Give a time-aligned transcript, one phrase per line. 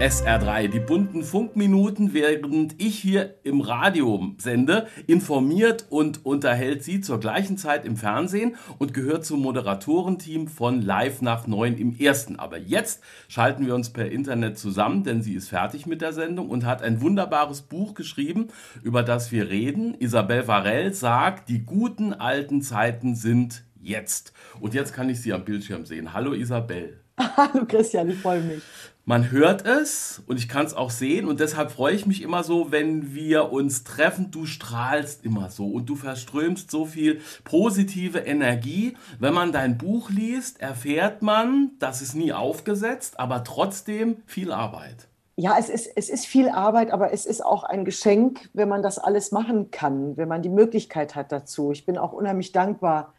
[0.00, 7.20] SR3, die bunten Funkminuten, während ich hier im Radio sende, informiert und unterhält sie zur
[7.20, 12.40] gleichen Zeit im Fernsehen und gehört zum Moderatorenteam von Live nach 9 im ersten.
[12.40, 16.50] Aber jetzt schalten wir uns per Internet zusammen, denn sie ist fertig mit der Sendung
[16.50, 18.48] und hat ein wunderbares Buch geschrieben,
[18.82, 19.94] über das wir reden.
[20.00, 24.32] Isabel Varell sagt, die guten alten Zeiten sind jetzt.
[24.58, 26.12] Und jetzt kann ich sie am Bildschirm sehen.
[26.12, 27.00] Hallo Isabel.
[27.36, 28.62] Hallo Christian, ich freue mich.
[29.06, 32.42] Man hört es und ich kann es auch sehen und deshalb freue ich mich immer
[32.42, 34.30] so, wenn wir uns treffen.
[34.30, 38.96] Du strahlst immer so und du verströmst so viel positive Energie.
[39.18, 45.06] Wenn man dein Buch liest, erfährt man, das ist nie aufgesetzt, aber trotzdem viel Arbeit.
[45.36, 48.82] Ja, es ist, es ist viel Arbeit, aber es ist auch ein Geschenk, wenn man
[48.82, 51.72] das alles machen kann, wenn man die Möglichkeit hat dazu.
[51.72, 53.12] Ich bin auch unheimlich dankbar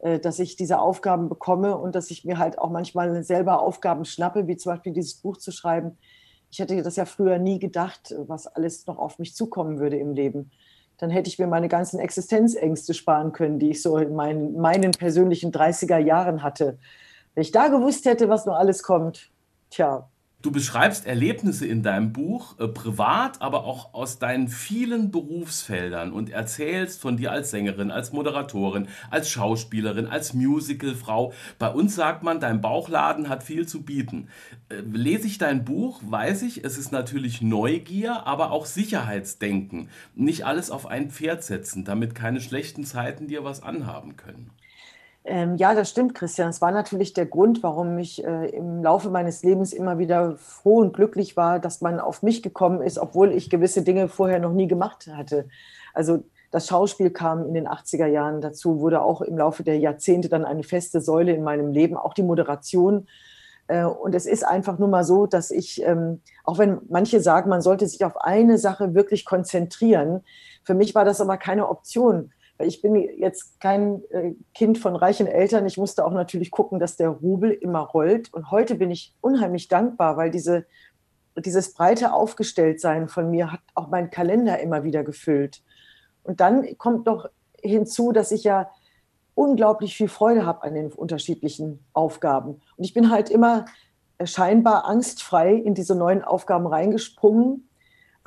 [0.00, 4.46] dass ich diese Aufgaben bekomme und dass ich mir halt auch manchmal selber Aufgaben schnappe,
[4.46, 5.98] wie zum Beispiel dieses Buch zu schreiben.
[6.50, 10.12] Ich hätte das ja früher nie gedacht, was alles noch auf mich zukommen würde im
[10.12, 10.50] Leben.
[10.98, 14.92] Dann hätte ich mir meine ganzen Existenzängste sparen können, die ich so in meinen, meinen
[14.92, 16.78] persönlichen 30er Jahren hatte.
[17.34, 19.30] Wenn ich da gewusst hätte, was noch alles kommt,
[19.70, 20.08] tja,
[20.40, 26.30] Du beschreibst Erlebnisse in deinem Buch, äh, privat, aber auch aus deinen vielen Berufsfeldern und
[26.30, 31.32] erzählst von dir als Sängerin, als Moderatorin, als Schauspielerin, als Musicalfrau.
[31.58, 34.28] Bei uns sagt man, dein Bauchladen hat viel zu bieten.
[34.68, 39.88] Äh, lese ich dein Buch, weiß ich, es ist natürlich Neugier, aber auch Sicherheitsdenken.
[40.14, 44.52] Nicht alles auf ein Pferd setzen, damit keine schlechten Zeiten dir was anhaben können.
[45.30, 46.48] Ähm, ja, das stimmt, Christian.
[46.48, 50.78] Es war natürlich der Grund, warum ich äh, im Laufe meines Lebens immer wieder froh
[50.78, 54.54] und glücklich war, dass man auf mich gekommen ist, obwohl ich gewisse Dinge vorher noch
[54.54, 55.46] nie gemacht hatte.
[55.92, 60.30] Also das Schauspiel kam in den 80er Jahren dazu, wurde auch im Laufe der Jahrzehnte
[60.30, 63.06] dann eine feste Säule in meinem Leben, auch die Moderation.
[63.66, 67.50] Äh, und es ist einfach nur mal so, dass ich, ähm, auch wenn manche sagen,
[67.50, 70.22] man sollte sich auf eine Sache wirklich konzentrieren,
[70.64, 75.26] für mich war das aber keine Option ich bin jetzt kein äh, Kind von reichen
[75.26, 75.66] Eltern.
[75.66, 78.32] Ich musste auch natürlich gucken, dass der Rubel immer rollt.
[78.34, 80.66] Und heute bin ich unheimlich dankbar, weil diese,
[81.36, 85.62] dieses breite Aufgestelltsein von mir hat auch meinen Kalender immer wieder gefüllt.
[86.24, 87.28] Und dann kommt doch
[87.62, 88.70] hinzu, dass ich ja
[89.34, 92.60] unglaublich viel Freude habe an den unterschiedlichen Aufgaben.
[92.76, 93.66] Und ich bin halt immer
[94.24, 97.67] scheinbar angstfrei in diese neuen Aufgaben reingesprungen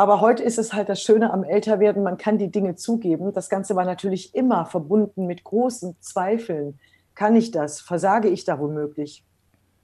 [0.01, 3.33] aber heute ist es halt das Schöne am Älterwerden, man kann die Dinge zugeben.
[3.33, 6.79] Das Ganze war natürlich immer verbunden mit großen Zweifeln.
[7.13, 7.81] Kann ich das?
[7.81, 9.23] Versage ich da womöglich?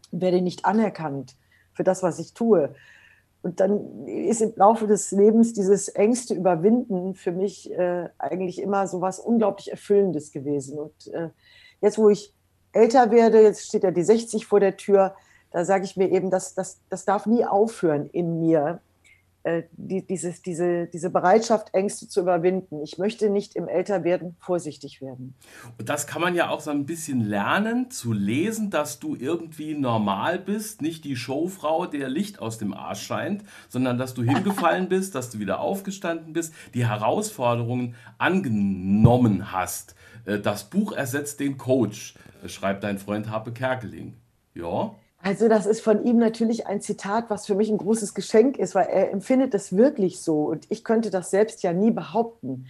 [0.09, 1.35] Werde ich nicht anerkannt
[1.71, 2.73] für das, was ich tue?
[3.43, 8.87] Und dann ist im Laufe des Lebens dieses Ängste überwinden für mich äh, eigentlich immer
[8.87, 10.79] so was unglaublich Erfüllendes gewesen.
[10.79, 11.29] Und äh,
[11.79, 12.33] jetzt, wo ich
[12.71, 15.13] älter werde, jetzt steht ja die 60 vor der Tür,
[15.51, 18.81] da sage ich mir eben, das, das, das darf nie aufhören in mir,
[19.47, 22.81] äh, die, dieses, diese, diese Bereitschaft, Ängste zu überwinden.
[22.83, 25.35] Ich möchte nicht im Älterwerden vorsichtig werden.
[25.79, 29.73] Und das kann man ja auch so ein bisschen lernen, zu lesen, dass du irgendwie
[29.73, 34.89] normal bist, nicht die Showfrau, der Licht aus dem Arsch scheint, sondern dass du hingefallen
[34.89, 39.95] bist, dass du wieder aufgestanden bist, die Herausforderungen angenommen hast.
[40.25, 44.17] Äh, das Buch ersetzt den Coach, äh, schreibt dein Freund Harpe Kerkeling.
[44.53, 44.93] Ja.
[45.27, 48.75] Also das ist von ihm natürlich ein Zitat, was für mich ein großes Geschenk ist,
[48.75, 52.67] weil er empfindet es wirklich so und ich könnte das selbst ja nie behaupten.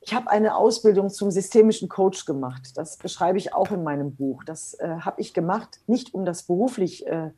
[0.00, 2.76] Ich habe eine Ausbildung zum systemischen Coach gemacht.
[2.76, 4.42] Das beschreibe ich auch in meinem Buch.
[4.42, 7.30] Das äh, habe ich gemacht, nicht um das beruflich äh,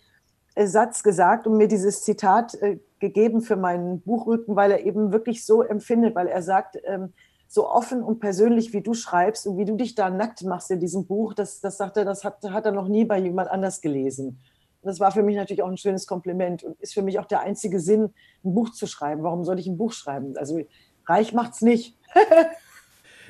[0.55, 5.11] äh, Satz gesagt und mir dieses Zitat äh, gegeben für meinen Buchrücken, weil er eben
[5.11, 7.13] wirklich so empfindet, weil er sagt, ähm,
[7.47, 10.79] so offen und persönlich, wie du schreibst und wie du dich da nackt machst in
[10.79, 13.79] diesem Buch, das, das sagt er, das hat, hat er noch nie bei jemand anders
[13.79, 14.39] gelesen
[14.87, 17.41] das war für mich natürlich auch ein schönes Kompliment und ist für mich auch der
[17.41, 18.13] einzige Sinn,
[18.43, 19.23] ein Buch zu schreiben.
[19.23, 20.35] Warum soll ich ein Buch schreiben?
[20.37, 20.59] Also
[21.07, 21.95] Reich macht's nicht.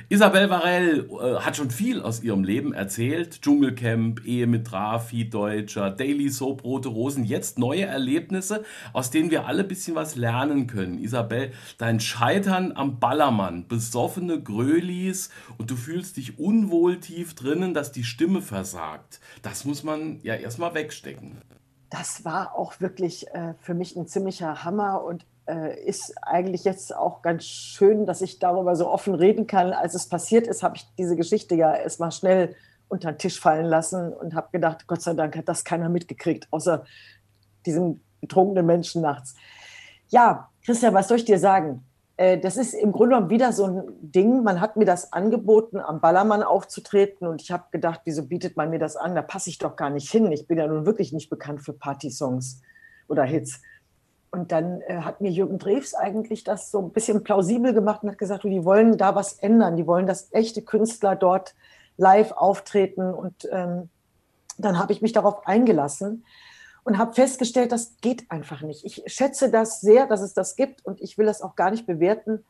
[0.09, 3.42] Isabel Varell äh, hat schon viel aus ihrem Leben erzählt.
[3.42, 7.25] Dschungelcamp, Ehe mit Trafi, Deutscher, Daily Soap, Rote Rosen.
[7.25, 8.63] Jetzt neue Erlebnisse,
[8.94, 10.98] aus denen wir alle ein bisschen was lernen können.
[10.98, 17.92] Isabel, dein Scheitern am Ballermann, besoffene Grölis und du fühlst dich unwohl tief drinnen, dass
[17.92, 19.19] die Stimme versagt.
[19.42, 21.42] Das muss man ja erstmal wegstecken.
[21.89, 25.25] Das war auch wirklich äh, für mich ein ziemlicher Hammer und
[25.86, 29.72] ist eigentlich jetzt auch ganz schön, dass ich darüber so offen reden kann.
[29.72, 32.56] Als es passiert ist, habe ich diese Geschichte ja erstmal schnell
[32.90, 36.48] unter den Tisch fallen lassen und habe gedacht, Gott sei Dank hat das keiner mitgekriegt,
[36.52, 36.86] außer
[37.66, 39.36] diesem betrunkenen Menschen nachts.
[40.10, 41.84] Ja, Christian, was soll ich dir sagen?
[42.18, 44.44] Äh, das ist im Grunde genommen wieder so ein Ding.
[44.44, 48.70] Man hat mir das angeboten, am Ballermann aufzutreten und ich habe gedacht, wieso bietet man
[48.70, 49.16] mir das an?
[49.16, 50.32] Da passe ich doch gar nicht hin.
[50.32, 52.62] Ich bin ja nun wirklich nicht bekannt für Partysongs
[53.08, 53.62] oder Hits.
[54.31, 58.12] Und dann äh, hat mir Jürgen Drews eigentlich das so ein bisschen plausibel gemacht und
[58.12, 61.56] hat gesagt, die wollen da was ändern, die wollen, dass echte Künstler dort
[61.97, 63.13] live auftreten.
[63.13, 63.89] Und ähm,
[64.57, 66.25] dann habe ich mich darauf eingelassen
[66.83, 68.85] und habe festgestellt, das geht einfach nicht.
[68.85, 71.85] Ich schätze das sehr, dass es das gibt und ich will das auch gar nicht
[71.85, 72.45] bewerten,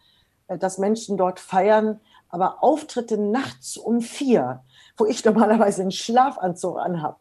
[0.47, 1.99] äh, dass Menschen dort feiern.
[2.29, 4.63] Aber Auftritte nachts um vier,
[4.97, 7.17] wo ich normalerweise einen Schlafanzug anhabe,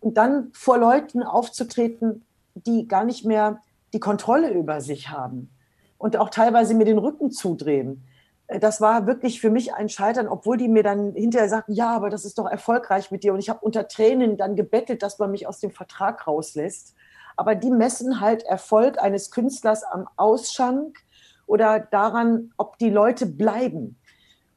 [0.00, 2.24] und dann vor Leuten aufzutreten,
[2.54, 3.60] die gar nicht mehr
[3.96, 5.50] die Kontrolle über sich haben
[5.96, 8.04] und auch teilweise mir den Rücken zudrehen.
[8.46, 11.96] Äh, das war wirklich für mich ein Scheitern, obwohl die mir dann hinterher sagten, ja,
[11.96, 13.32] aber das ist doch erfolgreich mit dir.
[13.32, 16.94] Und ich habe unter Tränen dann gebettelt, dass man mich aus dem Vertrag rauslässt.
[17.38, 20.98] Aber die messen halt Erfolg eines Künstlers am Ausschank
[21.46, 23.96] oder daran, ob die Leute bleiben.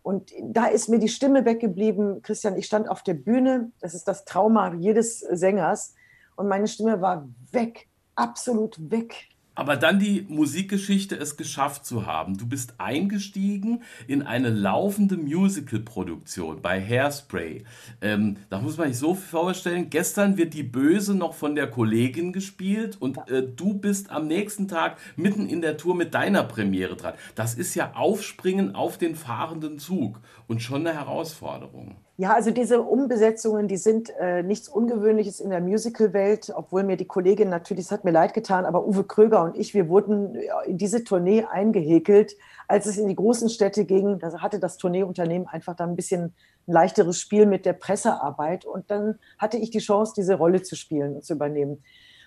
[0.03, 2.21] Und da ist mir die Stimme weggeblieben.
[2.23, 3.71] Christian, ich stand auf der Bühne.
[3.79, 5.95] Das ist das Trauma jedes Sängers.
[6.35, 7.88] Und meine Stimme war weg
[8.19, 9.29] absolut weg.
[9.55, 12.37] Aber dann die Musikgeschichte es geschafft zu haben.
[12.37, 17.65] Du bist eingestiegen in eine laufende Musical-Produktion bei Hairspray.
[17.99, 22.31] Ähm, da muss man sich so vorstellen, gestern wird die Böse noch von der Kollegin
[22.31, 26.95] gespielt und äh, du bist am nächsten Tag mitten in der Tour mit deiner Premiere
[26.95, 27.15] dran.
[27.35, 31.97] Das ist ja Aufspringen auf den fahrenden Zug und schon eine Herausforderung.
[32.19, 37.07] Ja, also diese Umbesetzungen, die sind äh, nichts Ungewöhnliches in der Musical-Welt, obwohl mir die
[37.07, 40.35] Kollegin natürlich, es hat mir leid getan, aber Uwe Kröger und ich, wir wurden
[40.65, 42.35] in diese Tournee eingehäkelt.
[42.67, 46.33] Als es in die großen Städte ging, da hatte das Tourneeunternehmen einfach dann ein bisschen
[46.67, 50.75] ein leichteres Spiel mit der Pressearbeit und dann hatte ich die Chance, diese Rolle zu
[50.75, 51.81] spielen und zu übernehmen.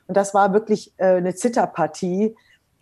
[0.06, 2.35] Und das war wirklich äh, eine Zitterpartie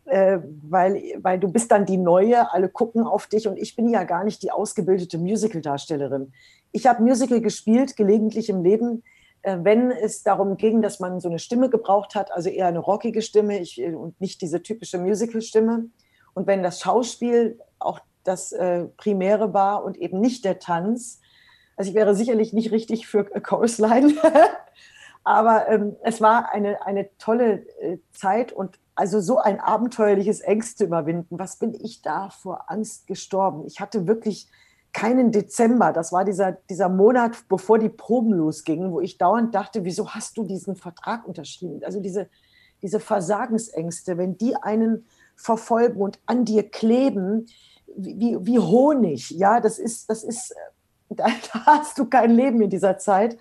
[0.04, 4.02] weil, weil du bist dann die Neue, alle gucken auf dich und ich bin ja
[4.04, 6.32] gar nicht die ausgebildete Musical-Darstellerin.
[6.72, 9.02] Ich habe Musical gespielt, gelegentlich im Leben,
[9.42, 12.78] äh, wenn es darum ging, dass man so eine Stimme gebraucht hat, also eher eine
[12.78, 15.86] rockige Stimme ich, äh, und nicht diese typische Musical-Stimme.
[16.34, 21.20] Und wenn das Schauspiel auch das äh, Primäre war und eben nicht der Tanz,
[21.76, 24.14] also ich wäre sicherlich nicht richtig für Chorus Line,
[25.24, 30.84] aber ähm, es war eine, eine tolle äh, Zeit und also so ein abenteuerliches Ängste
[30.84, 31.38] überwinden.
[31.38, 33.64] Was bin ich da vor Angst gestorben?
[33.66, 34.46] Ich hatte wirklich
[34.92, 35.94] keinen Dezember.
[35.94, 40.36] Das war dieser, dieser Monat, bevor die Proben losgingen, wo ich dauernd dachte, wieso hast
[40.36, 41.80] du diesen Vertrag unterschrieben?
[41.82, 42.28] Also diese,
[42.82, 47.46] diese Versagensängste, wenn die einen verfolgen und an dir kleben,
[47.96, 50.54] wie, wie Honig, ja, das ist, das ist,
[51.08, 51.24] da
[51.64, 53.38] hast du kein Leben in dieser Zeit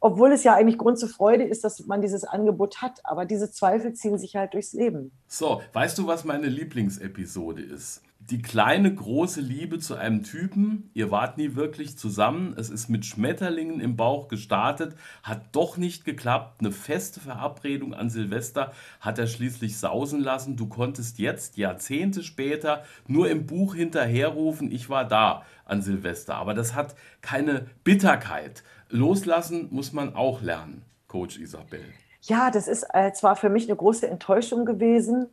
[0.00, 3.00] obwohl es ja eigentlich Grund zur Freude ist, dass man dieses Angebot hat.
[3.04, 5.12] Aber diese Zweifel ziehen sich halt durchs Leben.
[5.28, 8.02] So, weißt du, was meine Lieblingsepisode ist?
[8.18, 13.06] Die kleine große Liebe zu einem Typen, ihr wart nie wirklich zusammen, es ist mit
[13.06, 19.26] Schmetterlingen im Bauch gestartet, hat doch nicht geklappt, eine feste Verabredung an Silvester hat er
[19.26, 25.42] schließlich sausen lassen, du konntest jetzt, Jahrzehnte später, nur im Buch hinterherrufen, ich war da
[25.64, 31.84] an Silvester, aber das hat keine Bitterkeit, Loslassen muss man auch lernen, Coach Isabel.
[32.22, 35.28] Ja, das ist äh, zwar für mich eine große Enttäuschung gewesen,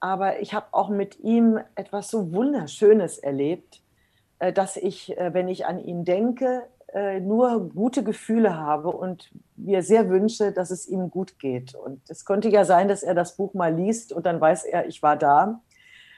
[0.00, 3.82] aber ich habe auch mit ihm etwas so Wunderschönes erlebt,
[4.38, 6.62] äh, dass ich, äh, wenn ich an ihn denke,
[7.22, 11.76] nur gute Gefühle habe und mir sehr wünsche, dass es ihm gut geht.
[11.76, 14.88] Und es könnte ja sein, dass er das Buch mal liest und dann weiß er,
[14.88, 15.62] ich war da.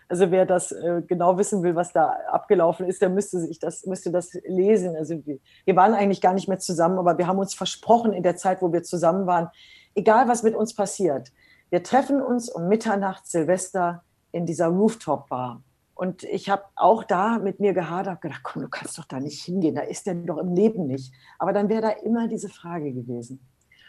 [0.09, 3.87] Also wer das äh, genau wissen will, was da abgelaufen ist, der müsste sich das,
[3.87, 4.97] müsste das lesen.
[4.97, 8.23] Also wir, wir waren eigentlich gar nicht mehr zusammen, aber wir haben uns versprochen in
[8.23, 9.49] der Zeit, wo wir zusammen waren,
[9.95, 11.33] egal was mit uns passiert,
[11.71, 15.63] wir treffen uns um Mitternacht Silvester in dieser Rooftop-Bar.
[15.95, 19.43] Und ich habe auch da mit mir gehadert, gedacht, komm, du kannst doch da nicht
[19.43, 21.15] hingehen, da ist der doch im Leben nicht.
[21.39, 23.41] Aber dann wäre da immer diese Frage gewesen.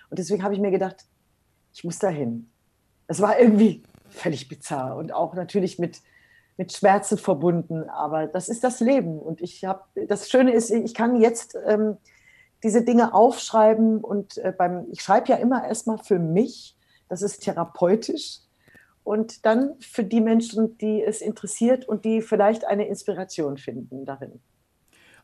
[0.10, 1.06] Und deswegen habe ich mir gedacht,
[1.74, 2.50] ich muss da hin.
[3.08, 6.02] Es war irgendwie völlig bizarr und auch natürlich mit
[6.58, 7.90] mit Schmerzen verbunden.
[7.90, 9.20] Aber das ist das Leben.
[9.20, 11.98] Und ich habe, das Schöne ist, ich kann jetzt ähm,
[12.64, 16.76] diese Dinge aufschreiben und äh, beim, ich schreibe ja immer erstmal für mich.
[17.10, 18.40] Das ist therapeutisch.
[19.04, 24.40] Und dann für die Menschen, die es interessiert und die vielleicht eine Inspiration finden darin.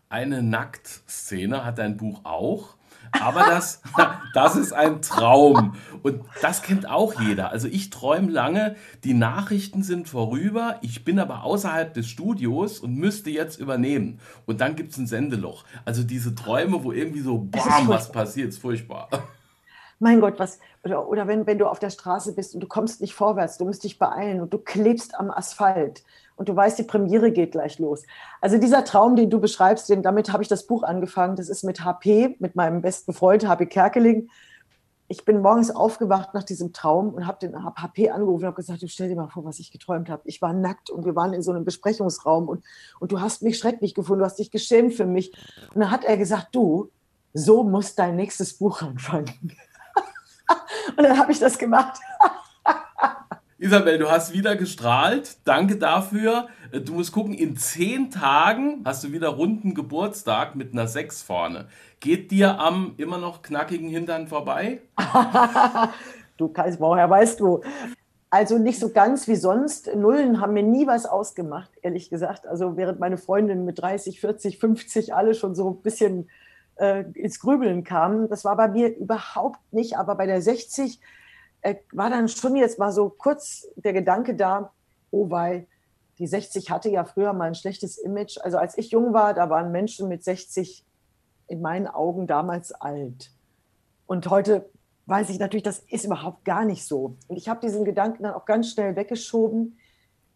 [0.10, 2.76] Eine Nacktszene hat dein Buch auch.
[3.12, 3.82] Aber das,
[4.34, 5.76] das ist ein Traum.
[6.02, 7.52] Und das kennt auch jeder.
[7.52, 12.96] Also ich träume lange, die Nachrichten sind vorüber, ich bin aber außerhalb des Studios und
[12.96, 14.20] müsste jetzt übernehmen.
[14.46, 15.66] Und dann gibt es ein Sendeloch.
[15.86, 19.10] Also diese Träume, wo irgendwie so, bam, was passiert, ist furchtbar.
[20.00, 23.02] Mein Gott, was, oder, oder wenn, wenn du auf der Straße bist und du kommst
[23.02, 26.04] nicht vorwärts, du musst dich beeilen und du klebst am Asphalt
[26.38, 28.04] und du weißt, die Premiere geht gleich los.
[28.40, 31.36] Also dieser Traum, den du beschreibst, den, damit habe ich das Buch angefangen.
[31.36, 34.30] Das ist mit HP, mit meinem besten Freund HP Kerkeling.
[35.10, 38.56] Ich bin morgens aufgewacht nach diesem Traum und habe den hab HP angerufen und habe
[38.56, 40.22] gesagt, du stell dir mal vor, was ich geträumt habe.
[40.26, 42.64] Ich war nackt und wir waren in so einem Besprechungsraum und,
[43.02, 45.34] und du hast mich schrecklich gefunden, du hast dich geschämt für mich.
[45.74, 46.90] Und dann hat er gesagt, du,
[47.34, 49.58] so muss dein nächstes Buch anfangen.
[50.98, 52.00] und dann habe ich das gemacht.
[53.62, 55.36] Isabel, du hast wieder gestrahlt.
[55.44, 56.48] Danke dafür.
[56.72, 61.68] Du musst gucken, in zehn Tagen hast du wieder runden Geburtstag mit einer Sechs vorne.
[62.00, 64.80] Geht dir am immer noch knackigen Hintern vorbei?
[66.38, 67.62] du kannst, woher weißt du?
[68.30, 69.94] Also nicht so ganz wie sonst.
[69.94, 72.48] Nullen haben mir nie was ausgemacht, ehrlich gesagt.
[72.48, 76.30] Also während meine Freundinnen mit 30, 40, 50 alle schon so ein bisschen
[76.80, 78.30] äh, ins Grübeln kamen.
[78.30, 79.98] Das war bei mir überhaupt nicht.
[79.98, 81.00] Aber bei der 60
[81.62, 84.72] äh, war dann schon jetzt mal so kurz der Gedanke da,
[85.12, 85.68] oh weil
[86.18, 88.38] die 60 hatte ja früher mal ein schlechtes Image.
[88.42, 90.86] Also als ich jung war, da waren Menschen mit 60
[91.48, 93.32] in meinen Augen damals alt.
[94.06, 94.70] Und heute
[95.06, 97.16] weiß ich natürlich, das ist überhaupt gar nicht so.
[97.28, 99.78] Und ich habe diesen Gedanken dann auch ganz schnell weggeschoben,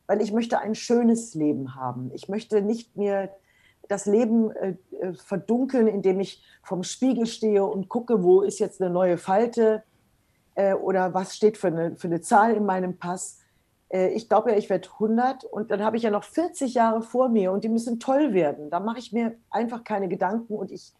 [0.07, 2.11] weil ich möchte ein schönes Leben haben.
[2.13, 3.29] Ich möchte nicht mir
[3.93, 8.81] das Leben äh, äh verdunkeln, indem ich vom Spiegel stehe und gucke, wo ist jetzt
[8.81, 9.83] eine neue Falte,
[10.55, 13.39] äh, oder was steht für eine, für eine Zahl in meinem Pass.
[13.89, 17.01] Äh, ich glaube ja, ich werde 100 und dann habe ich ja noch 40 Jahre
[17.01, 18.69] vor mir und die müssen toll werden.
[18.69, 20.93] Da mache ich mir einfach keine Gedanken und ich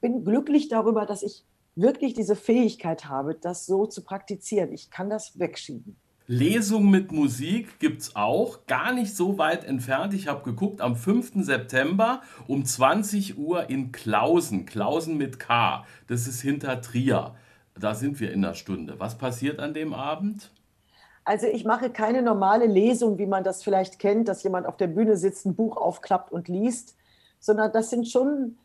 [0.00, 4.72] bin glücklich darüber, dass ich wirklich diese Fähigkeit habe, das so zu praktizieren.
[4.72, 5.96] Ich kann das wegschieben.
[6.32, 10.14] Lesung mit Musik gibt es auch, gar nicht so weit entfernt.
[10.14, 11.44] Ich habe geguckt, am 5.
[11.44, 14.64] September um 20 Uhr in Klausen.
[14.64, 15.84] Klausen mit K.
[16.06, 17.34] Das ist hinter Trier.
[17.78, 18.98] Da sind wir in einer Stunde.
[18.98, 20.50] Was passiert an dem Abend?
[21.22, 24.86] Also ich mache keine normale Lesung, wie man das vielleicht kennt, dass jemand auf der
[24.86, 26.96] Bühne sitzt, ein Buch aufklappt und liest,
[27.40, 28.56] sondern das sind schon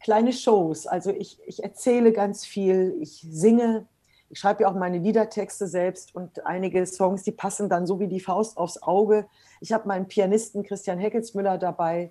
[0.00, 0.88] kleine Shows.
[0.88, 3.86] Also ich, ich erzähle ganz viel, ich singe,
[4.34, 8.08] ich schreibe ja auch meine Liedertexte selbst und einige Songs, die passen dann so wie
[8.08, 9.26] die Faust aufs Auge.
[9.60, 12.10] Ich habe meinen Pianisten Christian Heckelsmüller dabei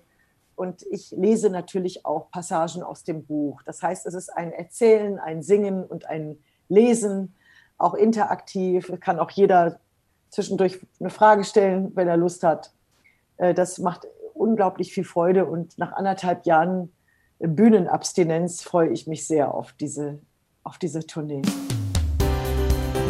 [0.56, 3.60] und ich lese natürlich auch Passagen aus dem Buch.
[3.66, 6.38] Das heißt, es ist ein Erzählen, ein Singen und ein
[6.70, 7.34] Lesen,
[7.76, 8.90] auch interaktiv.
[9.00, 9.78] Kann auch jeder
[10.30, 12.72] zwischendurch eine Frage stellen, wenn er Lust hat.
[13.36, 16.90] Äh, das macht unglaublich viel Freude und nach anderthalb Jahren
[17.38, 20.20] Bühnenabstinenz freue ich mich sehr auf diese,
[20.62, 21.42] auf diese Tournee.